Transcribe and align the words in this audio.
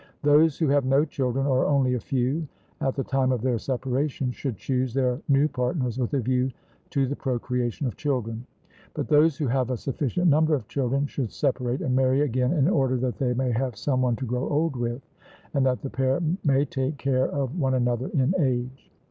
Those 0.23 0.57
who 0.57 0.67
have 0.69 0.83
no 0.83 1.05
children, 1.05 1.45
or 1.45 1.67
only 1.67 1.93
a 1.93 1.99
few, 1.99 2.47
at 2.79 2.95
the 2.95 3.03
time 3.03 3.31
of 3.31 3.43
their 3.43 3.59
separation, 3.59 4.31
should 4.31 4.57
choose 4.57 4.95
their 4.95 5.21
new 5.29 5.47
partners 5.47 5.99
with 5.99 6.15
a 6.15 6.19
view 6.19 6.49
to 6.89 7.05
the 7.05 7.15
procreation 7.15 7.85
of 7.85 7.97
children; 7.97 8.47
but 8.95 9.07
those 9.07 9.37
who 9.37 9.45
have 9.45 9.69
a 9.69 9.77
sufficient 9.77 10.27
number 10.27 10.55
of 10.55 10.67
children 10.67 11.05
should 11.05 11.31
separate 11.31 11.81
and 11.83 11.95
marry 11.95 12.21
again 12.21 12.51
in 12.51 12.67
order 12.67 12.97
that 12.97 13.19
they 13.19 13.35
may 13.35 13.51
have 13.51 13.75
some 13.77 14.01
one 14.01 14.15
to 14.15 14.25
grow 14.25 14.49
old 14.49 14.75
with 14.75 15.03
and 15.53 15.63
that 15.67 15.83
the 15.83 15.89
pair 15.91 16.19
may 16.43 16.65
take 16.65 16.97
care 16.97 17.27
of 17.27 17.59
one 17.59 17.75
another 17.75 18.07
in 18.07 18.33
age. 18.39 18.89